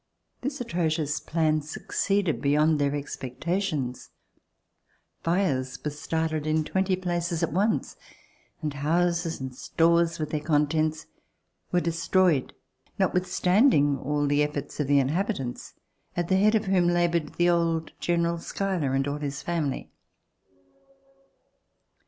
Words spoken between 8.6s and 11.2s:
and houses and stores, with their contents,